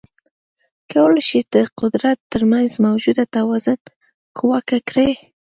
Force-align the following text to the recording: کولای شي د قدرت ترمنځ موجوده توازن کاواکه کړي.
کولای 0.91 1.21
شي 1.29 1.39
د 1.53 1.55
قدرت 1.79 2.17
ترمنځ 2.31 2.71
موجوده 2.85 3.23
توازن 3.35 3.79
کاواکه 4.37 4.77
کړي. 4.89 5.09